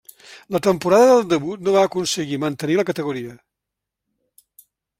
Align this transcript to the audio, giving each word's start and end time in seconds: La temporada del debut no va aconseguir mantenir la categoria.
La 0.53 0.59
temporada 0.67 1.09
del 1.11 1.27
debut 1.33 1.61
no 1.67 1.75
va 1.75 1.83
aconseguir 1.89 2.41
mantenir 2.45 2.79
la 2.81 2.87
categoria. 2.89 3.37